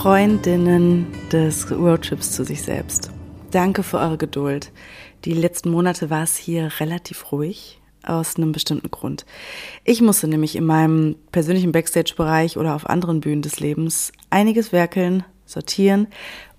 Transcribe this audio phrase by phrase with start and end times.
[0.00, 3.10] Freundinnen des Roadtrips zu sich selbst.
[3.50, 4.72] Danke für eure Geduld.
[5.26, 9.26] Die letzten Monate war es hier relativ ruhig aus einem bestimmten Grund.
[9.84, 15.22] Ich musste nämlich in meinem persönlichen Backstage-Bereich oder auf anderen Bühnen des Lebens einiges werkeln,
[15.44, 16.06] sortieren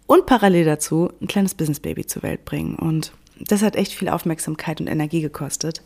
[0.05, 2.75] und parallel dazu ein kleines Business-Baby zur Welt bringen.
[2.75, 5.81] Und das hat echt viel Aufmerksamkeit und Energie gekostet.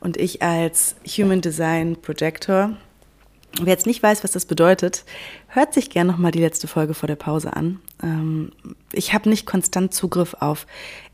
[0.00, 2.78] Und ich als Human Design Projector
[3.60, 5.04] Wer jetzt nicht weiß, was das bedeutet,
[5.46, 7.80] hört sich gerne nochmal die letzte Folge vor der Pause an.
[8.02, 8.50] Ähm,
[8.92, 10.66] ich habe nicht konstant Zugriff auf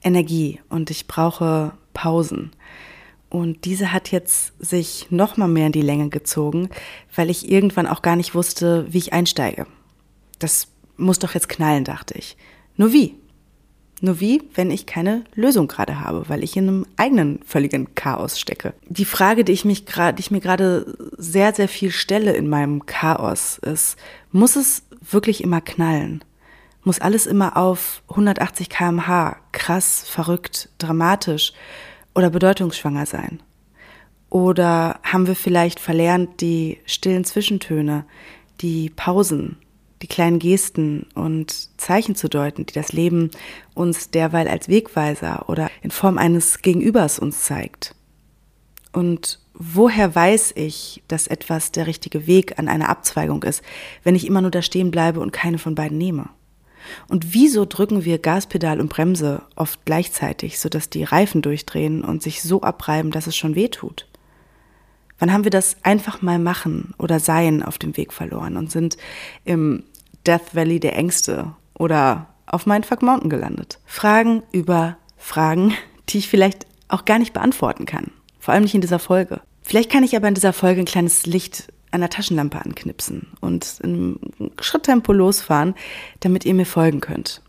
[0.02, 2.52] Energie und ich brauche Pausen.
[3.28, 6.70] Und diese hat jetzt sich nochmal mehr in die Länge gezogen,
[7.14, 9.66] weil ich irgendwann auch gar nicht wusste, wie ich einsteige.
[10.38, 12.36] Das muss doch jetzt knallen, dachte ich.
[12.76, 13.19] Nur wie?
[14.00, 18.40] Nur wie, wenn ich keine Lösung gerade habe, weil ich in einem eigenen völligen Chaos
[18.40, 18.72] stecke.
[18.88, 22.48] Die Frage, die ich mich gerade, die ich mir gerade sehr, sehr viel stelle in
[22.48, 23.96] meinem Chaos ist,
[24.32, 26.24] muss es wirklich immer knallen?
[26.82, 31.52] Muss alles immer auf 180 kmh krass, verrückt, dramatisch
[32.14, 33.42] oder bedeutungsschwanger sein?
[34.30, 38.06] Oder haben wir vielleicht verlernt, die stillen Zwischentöne,
[38.60, 39.58] die Pausen,
[40.02, 43.30] die kleinen Gesten und Zeichen zu deuten, die das Leben
[43.74, 47.94] uns derweil als Wegweiser oder in Form eines Gegenübers uns zeigt.
[48.92, 53.62] Und woher weiß ich, dass etwas der richtige Weg an einer Abzweigung ist,
[54.02, 56.30] wenn ich immer nur da stehen bleibe und keine von beiden nehme?
[57.08, 62.42] Und wieso drücken wir Gaspedal und Bremse oft gleichzeitig, sodass die Reifen durchdrehen und sich
[62.42, 64.06] so abreiben, dass es schon weh tut?
[65.18, 68.96] Wann haben wir das einfach mal machen oder sein auf dem Weg verloren und sind
[69.44, 69.84] im
[70.26, 73.78] Death Valley der Ängste oder auf Mindfuck Mountain gelandet.
[73.86, 75.74] Fragen über Fragen,
[76.08, 78.10] die ich vielleicht auch gar nicht beantworten kann.
[78.38, 79.40] Vor allem nicht in dieser Folge.
[79.62, 83.78] Vielleicht kann ich aber in dieser Folge ein kleines Licht an der Taschenlampe anknipsen und
[83.82, 84.18] im
[84.60, 85.74] Schritttempo losfahren,
[86.20, 87.42] damit ihr mir folgen könnt.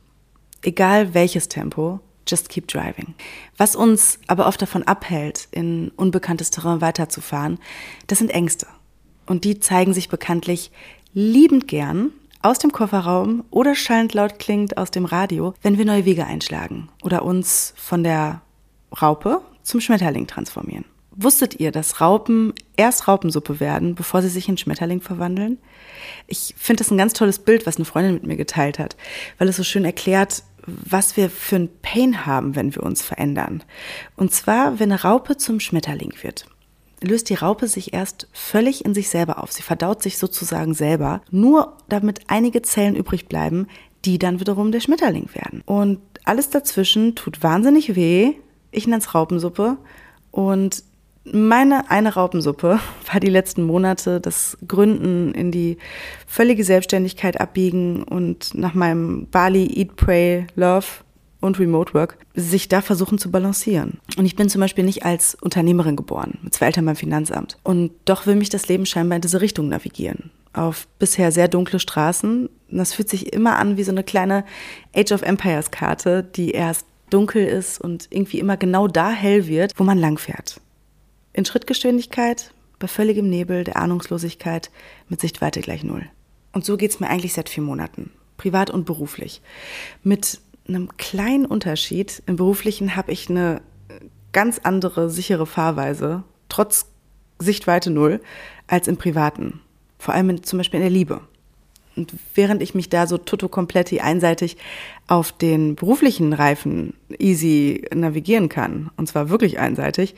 [0.62, 3.14] Egal welches Tempo, just keep driving.
[3.58, 7.60] Was uns aber oft davon abhält, in unbekanntes Terrain weiterzufahren,
[8.08, 8.68] das sind Ängste.
[9.26, 10.72] Und die zeigen sich bekanntlich
[11.14, 16.06] liebend gern aus dem Kofferraum oder schallend laut klingt aus dem Radio, wenn wir neue
[16.06, 18.42] Wege einschlagen oder uns von der
[19.02, 20.86] Raupe zum Schmetterling transformieren.
[21.14, 25.58] Wusstet ihr, dass Raupen erst Raupensuppe werden, bevor sie sich in Schmetterling verwandeln?
[26.28, 28.96] Ich finde das ein ganz tolles Bild, was eine Freundin mit mir geteilt hat,
[29.38, 33.64] weil es so schön erklärt, was wir für ein Pain haben, wenn wir uns verändern.
[34.16, 36.46] Und zwar, wenn eine Raupe zum Schmetterling wird
[37.02, 39.52] löst die Raupe sich erst völlig in sich selber auf.
[39.52, 43.68] Sie verdaut sich sozusagen selber, nur damit einige Zellen übrig bleiben,
[44.06, 45.62] die dann wiederum der Schmetterling werden.
[45.66, 48.34] Und alles dazwischen tut wahnsinnig weh.
[48.72, 49.78] Ich nenne es Raupensuppe.
[50.32, 50.84] Und
[51.24, 52.80] meine eine Raupensuppe
[53.12, 55.78] war die letzten Monate das Gründen in die
[56.28, 60.88] völlige Selbstständigkeit abbiegen und nach meinem Bali Eat, Pray, Love
[61.42, 64.00] und Remote Work, sich da versuchen zu balancieren.
[64.18, 67.58] Und ich bin zum Beispiel nicht als Unternehmerin geboren, mit zwei Eltern beim Finanzamt.
[67.64, 70.32] Und doch will mich das Leben scheinbar in diese Richtung navigieren.
[70.54, 72.50] Auf bisher sehr dunkle Straßen.
[72.70, 74.46] Das fühlt sich immer an wie so eine kleine
[74.96, 79.74] Age of Empires Karte, die erst dunkel ist und irgendwie immer genau da hell wird,
[79.78, 80.62] wo man langfährt.
[81.34, 84.72] In Schrittgeschwindigkeit, bei völligem Nebel, der Ahnungslosigkeit,
[85.10, 86.06] mit Sichtweite gleich null.
[86.54, 89.42] Und so geht's mir eigentlich seit vier Monaten, privat und beruflich.
[90.04, 92.24] Mit einem kleinen Unterschied.
[92.26, 93.62] Im beruflichen habe ich eine
[94.32, 96.88] ganz andere sichere Fahrweise, trotz
[97.40, 98.22] Sichtweite null,
[98.68, 99.62] als im privaten.
[99.98, 101.22] Vor allem in, zum Beispiel in der Liebe.
[101.96, 104.58] Und während ich mich da so tutto kompletti einseitig
[105.08, 110.16] auf den beruflichen Reifen easy navigieren kann, und zwar wirklich einseitig,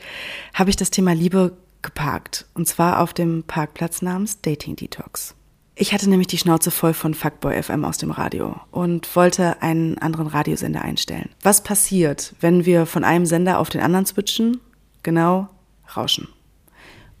[0.52, 2.46] habe ich das Thema Liebe geparkt.
[2.54, 5.34] Und zwar auf dem Parkplatz namens Dating Detox.
[5.76, 9.98] Ich hatte nämlich die Schnauze voll von Fuckboy FM aus dem Radio und wollte einen
[9.98, 11.30] anderen Radiosender einstellen.
[11.42, 14.60] Was passiert, wenn wir von einem Sender auf den anderen switchen?
[15.02, 15.48] Genau,
[15.96, 16.28] Rauschen.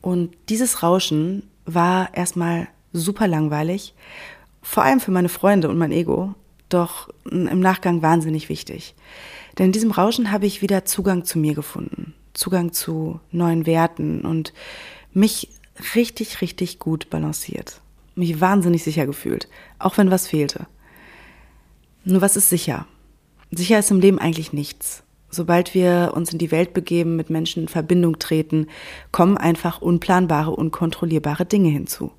[0.00, 3.92] Und dieses Rauschen war erstmal super langweilig,
[4.62, 6.34] vor allem für meine Freunde und mein Ego,
[6.68, 8.94] doch im Nachgang wahnsinnig wichtig.
[9.58, 14.20] Denn in diesem Rauschen habe ich wieder Zugang zu mir gefunden, Zugang zu neuen Werten
[14.20, 14.52] und
[15.12, 15.48] mich
[15.96, 17.80] richtig, richtig gut balanciert
[18.14, 20.66] mich wahnsinnig sicher gefühlt, auch wenn was fehlte.
[22.04, 22.86] Nur was ist sicher?
[23.50, 25.02] Sicher ist im Leben eigentlich nichts.
[25.30, 28.68] Sobald wir uns in die Welt begeben, mit Menschen in Verbindung treten,
[29.10, 32.12] kommen einfach unplanbare, unkontrollierbare Dinge hinzu.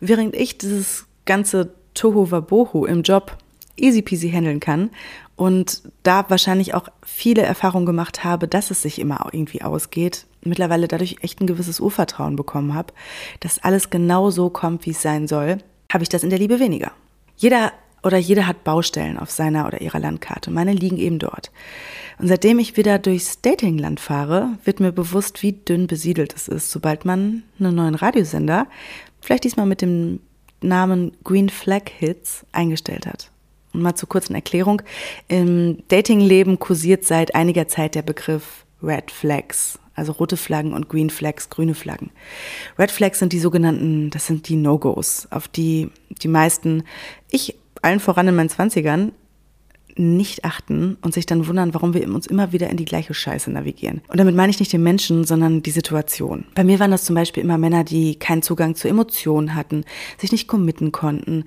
[0.00, 3.38] Während ich dieses ganze Toho Wabohu im Job
[3.76, 4.90] easy peasy handeln kann
[5.36, 10.88] und da wahrscheinlich auch viele Erfahrungen gemacht habe, dass es sich immer irgendwie ausgeht, mittlerweile
[10.88, 12.92] dadurch echt ein gewisses Urvertrauen bekommen habe,
[13.40, 15.58] dass alles genau so kommt, wie es sein soll,
[15.92, 16.92] habe ich das in der Liebe weniger.
[17.36, 17.72] Jeder
[18.04, 20.50] oder jeder hat Baustellen auf seiner oder ihrer Landkarte.
[20.50, 21.50] Meine liegen eben dort.
[22.18, 26.70] Und seitdem ich wieder durchs Datingland fahre, wird mir bewusst, wie dünn besiedelt es ist,
[26.70, 28.66] sobald man einen neuen Radiosender,
[29.20, 30.20] vielleicht diesmal mit dem
[30.60, 33.30] Namen Green Flag Hits, eingestellt hat.
[33.72, 34.82] Und mal zur kurzen Erklärung.
[35.28, 41.10] Im Datingleben kursiert seit einiger Zeit der Begriff Red Flags, also rote Flaggen und Green
[41.10, 42.10] Flags, grüne Flaggen.
[42.78, 45.90] Red Flags sind die sogenannten, das sind die No-Gos, auf die
[46.22, 46.84] die meisten,
[47.30, 49.12] ich allen voran in meinen Zwanzigern,
[49.96, 53.50] nicht achten und sich dann wundern, warum wir uns immer wieder in die gleiche Scheiße
[53.50, 54.00] navigieren.
[54.08, 56.46] Und damit meine ich nicht den Menschen, sondern die Situation.
[56.54, 59.84] Bei mir waren das zum Beispiel immer Männer, die keinen Zugang zu Emotionen hatten,
[60.18, 61.44] sich nicht committen konnten,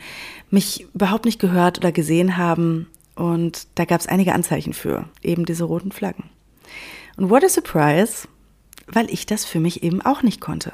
[0.50, 2.88] mich überhaupt nicht gehört oder gesehen haben.
[3.16, 6.26] Und da gab es einige Anzeichen für, eben diese roten Flaggen.
[7.18, 8.28] Und what a surprise,
[8.88, 10.74] weil ich das für mich eben auch nicht konnte.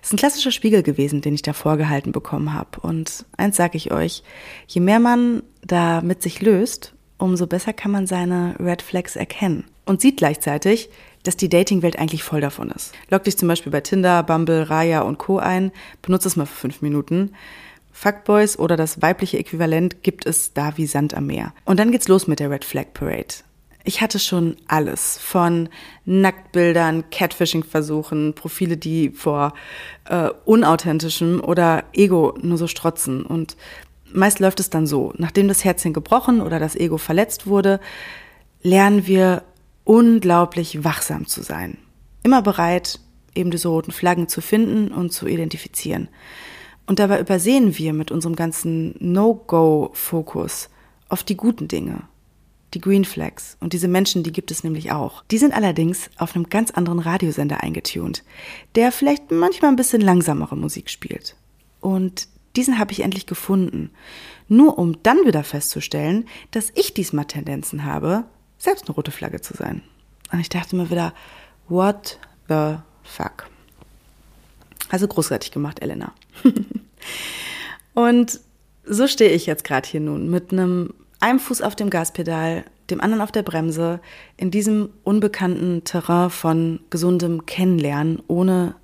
[0.00, 2.80] Es ist ein klassischer Spiegel gewesen, den ich da vorgehalten bekommen habe.
[2.80, 4.22] Und eins sage ich euch,
[4.66, 9.64] je mehr man da mit sich löst, umso besser kann man seine Red Flags erkennen.
[9.84, 10.90] Und sieht gleichzeitig,
[11.22, 12.92] dass die Datingwelt eigentlich voll davon ist.
[13.10, 15.38] Log dich zum Beispiel bei Tinder, Bumble, Raya und Co.
[15.38, 15.72] ein,
[16.02, 17.32] benutze es mal für fünf Minuten.
[17.92, 21.52] Fuckboys oder das weibliche Äquivalent gibt es da wie Sand am Meer.
[21.64, 23.34] Und dann geht's los mit der Red Flag Parade.
[23.88, 25.70] Ich hatte schon alles von
[26.04, 29.54] Nacktbildern, Catfishing-Versuchen, Profile, die vor
[30.04, 33.24] äh, unauthentischem oder Ego nur so strotzen.
[33.24, 33.56] Und
[34.12, 37.80] meist läuft es dann so, nachdem das Herzchen gebrochen oder das Ego verletzt wurde,
[38.60, 39.42] lernen wir
[39.84, 41.78] unglaublich wachsam zu sein.
[42.22, 43.00] Immer bereit,
[43.34, 46.10] eben diese roten Flaggen zu finden und zu identifizieren.
[46.84, 50.68] Und dabei übersehen wir mit unserem ganzen No-Go-Fokus
[51.08, 52.02] oft die guten Dinge
[52.74, 53.56] die Green Flags.
[53.60, 55.24] Und diese Menschen, die gibt es nämlich auch.
[55.30, 58.24] Die sind allerdings auf einem ganz anderen Radiosender eingetunt,
[58.74, 61.36] der vielleicht manchmal ein bisschen langsamere Musik spielt.
[61.80, 63.90] Und diesen habe ich endlich gefunden.
[64.48, 68.24] Nur um dann wieder festzustellen, dass ich diesmal Tendenzen habe,
[68.58, 69.82] selbst eine rote Flagge zu sein.
[70.32, 71.14] Und ich dachte mir wieder,
[71.68, 72.18] what
[72.48, 73.48] the fuck?
[74.90, 76.12] Also großartig gemacht, Elena.
[77.94, 78.40] Und
[78.84, 83.00] so stehe ich jetzt gerade hier nun mit einem einem Fuß auf dem Gaspedal, dem
[83.00, 84.00] anderen auf der Bremse,
[84.36, 88.74] in diesem unbekannten Terrain von gesundem Kennenlernen ohne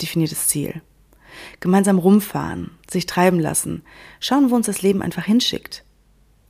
[0.00, 0.82] definiertes Ziel.
[1.60, 3.82] Gemeinsam rumfahren, sich treiben lassen,
[4.20, 5.84] schauen, wo uns das Leben einfach hinschickt.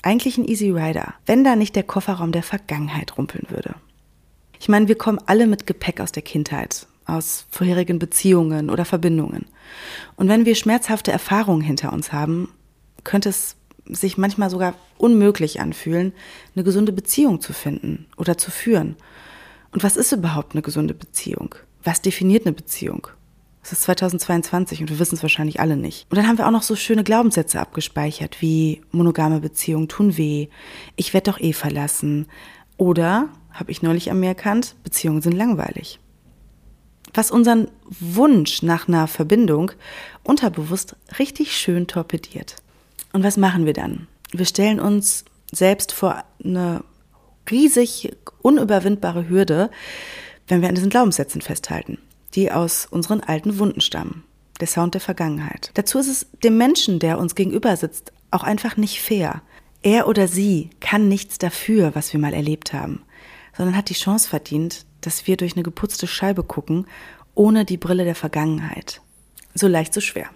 [0.03, 3.75] Eigentlich ein Easy Rider, wenn da nicht der Kofferraum der Vergangenheit rumpeln würde.
[4.61, 9.47] Ich meine, wir kommen alle mit Gepäck aus der Kindheit, aus vorherigen Beziehungen oder Verbindungen.
[10.17, 12.49] Und wenn wir schmerzhafte Erfahrungen hinter uns haben,
[13.03, 16.13] könnte es sich manchmal sogar unmöglich anfühlen,
[16.55, 18.97] eine gesunde Beziehung zu finden oder zu führen.
[19.73, 21.55] Und was ist überhaupt eine gesunde Beziehung?
[21.83, 23.09] Was definiert eine Beziehung?
[23.63, 26.07] Es ist 2022 und wir wissen es wahrscheinlich alle nicht.
[26.11, 30.49] Und dann haben wir auch noch so schöne Glaubenssätze abgespeichert, wie monogame Beziehungen tun weh,
[30.97, 32.27] ich werde doch eh verlassen.
[32.77, 35.99] Oder, habe ich neulich an mir erkannt, Beziehungen sind langweilig.
[37.15, 39.73] Was unseren Wunsch nach einer Verbindung
[40.25, 42.57] unterbewusst richtig schön torpediert.
[43.15, 44.09] Und was machen wir dann?
[44.33, 46.83] Wir stellen uns selbst vor eine
[47.49, 49.71] riesig unüberwindbare Hürde,
[50.49, 51.99] wenn wir an diesen Glaubenssätzen festhalten,
[52.35, 54.25] die aus unseren alten Wunden stammen.
[54.59, 55.71] Der Sound der Vergangenheit.
[55.75, 59.43] Dazu ist es dem Menschen, der uns gegenüber sitzt, auch einfach nicht fair.
[59.83, 63.03] Er oder sie kann nichts dafür, was wir mal erlebt haben,
[63.57, 66.87] sondern hat die Chance verdient, dass wir durch eine geputzte Scheibe gucken,
[67.37, 69.03] ohne die Brille der Vergangenheit.
[69.55, 70.31] So leicht, so schwer.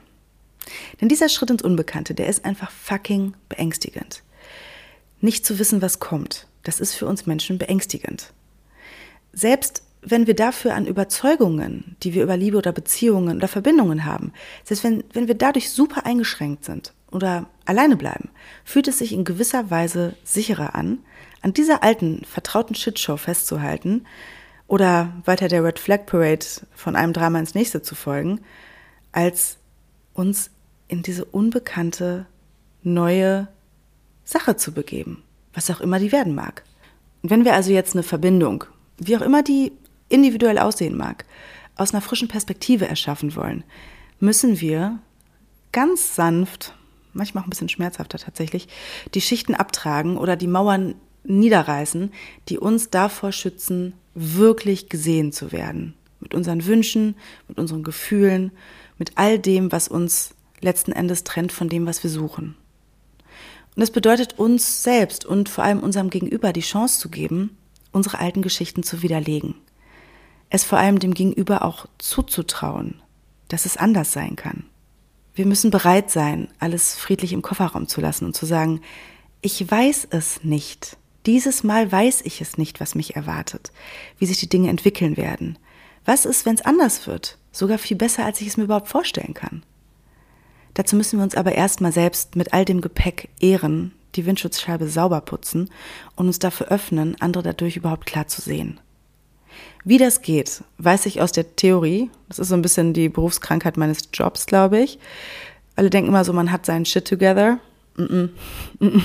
[1.01, 4.23] Denn dieser Schritt ins Unbekannte, der ist einfach fucking beängstigend.
[5.21, 8.33] Nicht zu wissen, was kommt, das ist für uns Menschen beängstigend.
[9.33, 14.33] Selbst wenn wir dafür an Überzeugungen, die wir über Liebe oder Beziehungen oder Verbindungen haben,
[14.65, 18.31] selbst wenn, wenn wir dadurch super eingeschränkt sind oder alleine bleiben,
[18.65, 20.99] fühlt es sich in gewisser Weise sicherer an,
[21.43, 24.07] an dieser alten, vertrauten Shitshow festzuhalten
[24.67, 28.41] oder weiter der Red Flag Parade von einem Drama ins nächste zu folgen,
[29.13, 29.57] als
[30.15, 30.51] uns
[30.89, 32.27] in diese unbekannte,
[32.83, 33.49] neue
[34.25, 36.65] Sache zu begeben, was auch immer die werden mag.
[37.23, 38.65] Und wenn wir also jetzt eine Verbindung,
[38.99, 39.73] wie auch immer die
[40.09, 41.25] individuell aussehen mag,
[41.77, 43.65] aus einer frischen Perspektive erschaffen wollen,
[44.21, 44.99] müssen wir
[45.73, 46.75] ganz sanft,
[47.13, 48.69] manchmal auch ein bisschen schmerzhafter tatsächlich,
[49.15, 52.13] die Schichten abtragen oder die Mauern niederreißen,
[52.49, 55.95] die uns davor schützen, wirklich gesehen zu werden.
[56.21, 57.15] Mit unseren Wünschen,
[57.47, 58.51] mit unseren Gefühlen,
[58.99, 62.57] mit all dem, was uns letzten Endes trennt von dem, was wir suchen.
[63.75, 67.57] Und das bedeutet uns selbst und vor allem unserem Gegenüber die Chance zu geben,
[67.93, 69.55] unsere alten Geschichten zu widerlegen.
[70.51, 73.01] Es vor allem dem Gegenüber auch zuzutrauen,
[73.49, 74.65] dass es anders sein kann.
[75.35, 78.81] Wir müssen bereit sein, alles friedlich im Kofferraum zu lassen und zu sagen,
[79.41, 80.97] ich weiß es nicht.
[81.27, 83.71] Dieses Mal weiß ich es nicht, was mich erwartet,
[84.19, 85.59] wie sich die Dinge entwickeln werden.
[86.05, 87.39] Was ist, wenn es anders wird?
[87.53, 89.63] Sogar viel besser, als ich es mir überhaupt vorstellen kann.
[90.79, 95.21] Dazu müssen wir uns aber erstmal selbst mit all dem Gepäck ehren, die Windschutzscheibe sauber
[95.21, 95.71] putzen
[96.15, 98.79] und uns dafür öffnen, andere dadurch überhaupt klar zu sehen.
[99.83, 102.11] Wie das geht, weiß ich aus der Theorie.
[102.29, 105.01] Das ist so ein bisschen die Berufskrankheit meines Jobs, glaube ich.
[105.75, 107.59] Alle denken immer so, man hat seinen Shit together.
[107.97, 108.29] Mm -mm.
[108.79, 109.03] Mm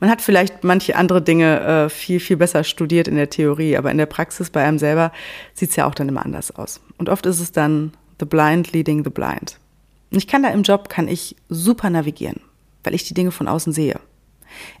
[0.00, 3.90] man hat vielleicht manche andere Dinge äh, viel, viel besser studiert in der Theorie, aber
[3.90, 5.12] in der Praxis bei einem selber
[5.54, 6.82] sieht es ja auch dann immer anders aus.
[6.98, 9.58] Und oft ist es dann the blind leading the blind.
[10.10, 12.40] Ich kann da im Job, kann ich super navigieren,
[12.82, 14.00] weil ich die Dinge von außen sehe.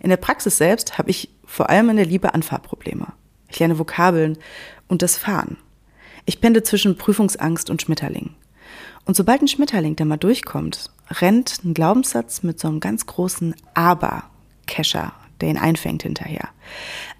[0.00, 3.06] In der Praxis selbst habe ich vor allem in der Liebe Anfahrprobleme.
[3.48, 4.38] Ich lerne Vokabeln
[4.88, 5.56] und das Fahren.
[6.24, 8.34] Ich pende zwischen Prüfungsangst und Schmetterling.
[9.04, 13.54] Und sobald ein Schmetterling da mal durchkommt, rennt ein Glaubenssatz mit so einem ganz großen
[13.74, 16.48] Aber-Kescher, der ihn einfängt hinterher.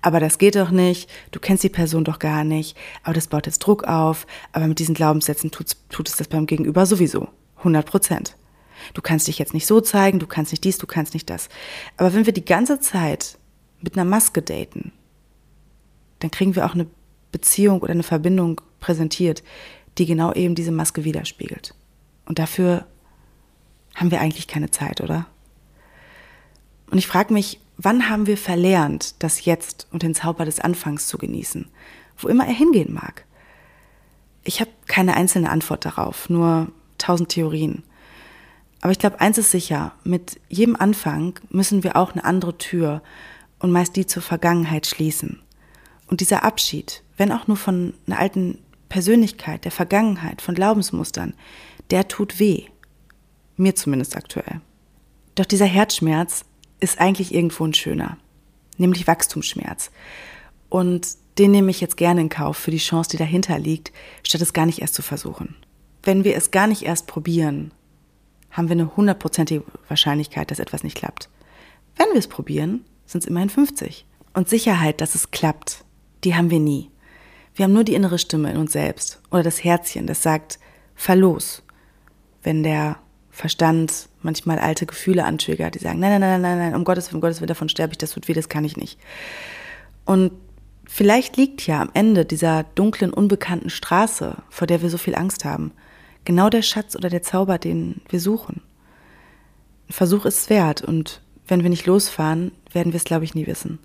[0.03, 3.47] Aber das geht doch nicht, du kennst die Person doch gar nicht, aber das baut
[3.47, 7.29] jetzt Druck auf, aber mit diesen Glaubenssätzen tut es das beim Gegenüber sowieso.
[7.61, 8.37] 100 Prozent.
[8.95, 11.49] Du kannst dich jetzt nicht so zeigen, du kannst nicht dies, du kannst nicht das.
[11.97, 13.39] Aber wenn wir die ganze Zeit
[13.81, 14.93] mit einer Maske daten,
[16.19, 16.87] dann kriegen wir auch eine
[17.33, 19.43] Beziehung oder eine Verbindung präsentiert,
[19.99, 21.75] die genau eben diese Maske widerspiegelt.
[22.27, 22.87] Und dafür
[23.95, 25.27] haben wir eigentlich keine Zeit, oder?
[26.91, 31.07] Und ich frage mich, wann haben wir verlernt, das Jetzt und den Zauber des Anfangs
[31.07, 31.69] zu genießen,
[32.19, 33.25] wo immer er hingehen mag?
[34.43, 36.69] Ich habe keine einzelne Antwort darauf, nur
[37.01, 37.83] tausend Theorien.
[38.81, 43.03] Aber ich glaube, eins ist sicher, mit jedem Anfang müssen wir auch eine andere Tür
[43.59, 45.43] und meist die zur Vergangenheit schließen.
[46.07, 51.35] Und dieser Abschied, wenn auch nur von einer alten Persönlichkeit, der Vergangenheit, von Glaubensmustern,
[51.91, 52.65] der tut weh.
[53.57, 54.61] Mir zumindest aktuell.
[55.35, 56.45] Doch dieser Herzschmerz
[56.81, 58.17] ist eigentlich irgendwo ein schöner,
[58.79, 59.91] nämlich Wachstumsschmerz.
[60.69, 63.93] Und den nehme ich jetzt gerne in Kauf für die Chance, die dahinter liegt,
[64.27, 65.55] statt es gar nicht erst zu versuchen.
[66.03, 67.73] Wenn wir es gar nicht erst probieren,
[68.51, 71.29] haben wir eine hundertprozentige Wahrscheinlichkeit, dass etwas nicht klappt.
[71.97, 74.07] Wenn wir es probieren, sind es immerhin 50.
[74.33, 75.85] Und Sicherheit, dass es klappt,
[76.25, 76.91] die haben wir nie.
[77.55, 80.59] Wir haben nur die innere Stimme in uns selbst oder das Herzchen, das sagt,
[80.95, 81.63] fahr los.
[82.43, 82.97] Wenn der
[83.31, 87.17] Verstand manchmal alte Gefühle antriggert, die sagen, nein, nein, nein, nein, nein, um Gottes Willen,
[87.17, 88.99] um Gottes Willen, davon sterbe ich, das tut weh, das kann ich nicht.
[90.05, 90.33] Und
[90.87, 95.45] vielleicht liegt ja am Ende dieser dunklen, unbekannten Straße, vor der wir so viel Angst
[95.45, 95.73] haben,
[96.31, 98.63] genau der Schatz oder der Zauber, den wir suchen.
[99.89, 103.35] Ein Versuch ist es wert und wenn wir nicht losfahren, werden wir es, glaube ich,
[103.35, 103.81] nie wissen.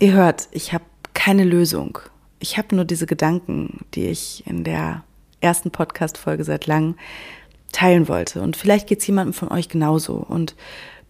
[0.00, 2.00] Ihr hört, ich habe keine Lösung.
[2.40, 5.04] Ich habe nur diese Gedanken, die ich in der
[5.40, 6.96] ersten Podcast-Folge seit langem
[7.70, 8.42] teilen wollte.
[8.42, 10.56] Und vielleicht geht es jemandem von euch genauso und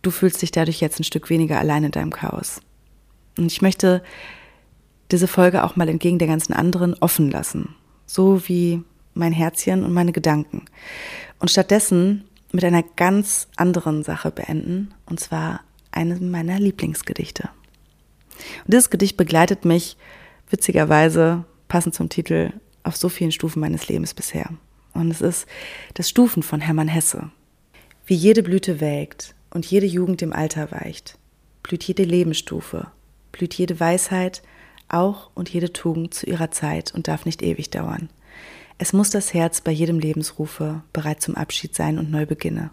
[0.03, 2.61] du fühlst dich dadurch jetzt ein Stück weniger allein in deinem Chaos.
[3.39, 4.03] Und ich möchte
[5.11, 7.75] diese Folge auch mal entgegen der ganzen anderen offen lassen.
[8.05, 8.85] So wie
[9.15, 10.65] mein Herzchen und meine Gedanken.
[11.39, 17.49] Und stattdessen mit einer ganz anderen Sache beenden, und zwar einem meiner Lieblingsgedichte.
[18.65, 19.97] Und dieses Gedicht begleitet mich
[20.51, 22.53] witzigerweise, passend zum Titel,
[22.83, 24.51] auf so vielen Stufen meines Lebens bisher.
[24.93, 25.47] Und es ist
[25.95, 27.31] das Stufen von Hermann Hesse.
[28.07, 31.19] Wie jede Blüte welkt und jede Jugend dem Alter weicht,
[31.63, 32.89] blüht jede Lebensstufe,
[33.33, 34.43] blüht jede Weisheit,
[34.89, 38.11] auch und jede Tugend zu ihrer Zeit und darf nicht ewig dauern.
[38.79, 42.71] Es muss das Herz bei jedem Lebensrufe bereit zum Abschied sein und neu beginne.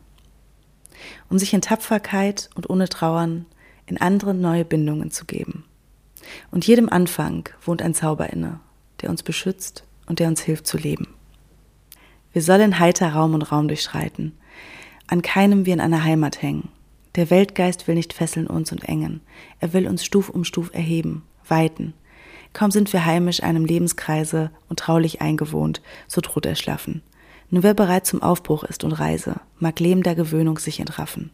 [1.29, 3.45] Um sich in Tapferkeit und ohne Trauern
[3.85, 5.63] in anderen neue Bindungen zu geben.
[6.49, 8.59] Und jedem Anfang wohnt ein Zauber inne,
[9.01, 11.07] der uns beschützt und der uns hilft zu leben.
[12.33, 14.37] Wir sollen heiter Raum und Raum durchschreiten,
[15.07, 16.69] an keinem wie in einer Heimat hängen.
[17.15, 19.21] Der Weltgeist will nicht fesseln uns und engen,
[19.59, 21.93] er will uns Stuf um Stuf erheben, weiten,
[22.53, 27.01] Kaum sind wir heimisch einem Lebenskreise und traulich eingewohnt, so droht er schlaffen.
[27.49, 31.31] Nur wer bereit zum Aufbruch ist und Reise, mag Leben der Gewöhnung sich entraffen.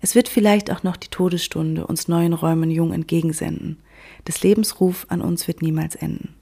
[0.00, 3.78] Es wird vielleicht auch noch die Todesstunde uns neuen Räumen jung entgegensenden.
[4.26, 6.34] Des Lebens Ruf an uns wird niemals enden.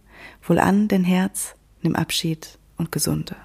[0.42, 3.36] Wohlan, denn Herz, nimm Abschied und Gesunde.